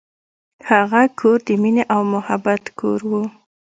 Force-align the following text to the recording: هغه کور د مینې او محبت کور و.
هغه 0.69 1.01
کور 1.19 1.37
د 1.47 1.49
مینې 1.61 1.83
او 1.93 2.01
محبت 2.13 2.63
کور 2.79 2.99
و. 3.09 3.11